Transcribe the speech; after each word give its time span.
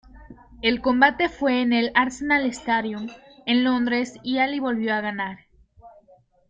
El 0.63 0.81
combate 0.81 1.29
fue 1.29 1.61
en 1.61 1.73
el 1.73 1.91
"Arsenal 1.93 2.47
Stadium" 2.47 3.07
en 3.45 3.63
Londres 3.63 4.15
y 4.23 4.39
Ali 4.39 4.59
volvió 4.59 4.95
a 4.95 5.01
ganar. 5.01 5.41